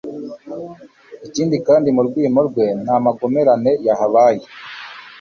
[1.27, 4.43] ikindi kandi mu rwimo rwe nta magomerane yabaye